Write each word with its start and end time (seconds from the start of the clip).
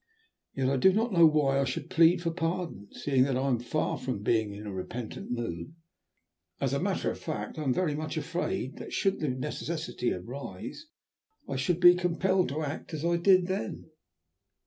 Yet 0.55 0.67
I 0.67 0.77
do 0.77 0.91
not 0.91 1.13
know 1.13 1.27
why 1.27 1.59
I 1.59 1.63
should 1.63 1.91
plead 1.91 2.23
for 2.23 2.31
pardon, 2.31 2.87
seeing 2.91 3.21
that 3.25 3.37
I 3.37 3.47
am 3.49 3.59
far 3.59 3.99
from 3.99 4.23
being 4.23 4.51
in 4.51 4.65
a 4.65 4.73
repentant 4.73 5.29
mood. 5.29 5.75
As 6.59 6.73
a 6.73 6.79
matter 6.79 7.11
of 7.11 7.19
fact 7.19 7.59
I 7.59 7.63
am 7.65 7.71
very 7.71 7.93
much 7.93 8.17
afraid 8.17 8.77
that, 8.77 8.93
should 8.93 9.19
the 9.19 9.27
necessity 9.29 10.11
arise, 10.11 10.87
I 11.47 11.55
should 11.55 11.79
be 11.79 11.93
compelled 11.93 12.49
to 12.49 12.63
act 12.63 12.95
as 12.95 13.05
I 13.05 13.17
did 13.17 13.45
then." 13.45 13.91